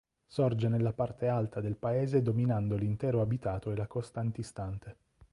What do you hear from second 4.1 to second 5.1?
antistante.